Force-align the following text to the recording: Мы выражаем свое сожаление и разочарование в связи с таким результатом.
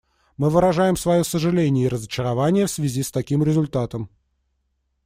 Мы 0.35 0.49
выражаем 0.49 0.97
свое 0.97 1.23
сожаление 1.23 1.85
и 1.85 1.87
разочарование 1.87 2.65
в 2.65 2.71
связи 2.71 3.03
с 3.03 3.11
таким 3.11 3.43
результатом. 3.43 4.09